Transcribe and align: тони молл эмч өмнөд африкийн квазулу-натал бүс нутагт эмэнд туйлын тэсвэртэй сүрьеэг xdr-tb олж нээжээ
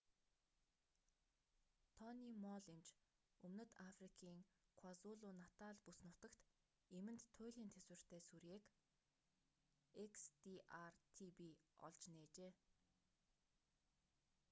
тони 1.97 2.29
молл 2.43 2.63
эмч 2.73 2.87
өмнөд 3.45 3.69
африкийн 3.89 4.39
квазулу-натал 4.79 5.75
бүс 5.85 5.97
нутагт 6.07 6.41
эмэнд 6.97 7.21
туйлын 7.35 7.69
тэсвэртэй 7.87 8.21
сүрьеэг 8.29 8.63
xdr-tb 10.19 11.39
олж 11.87 12.01
нээжээ 12.15 12.51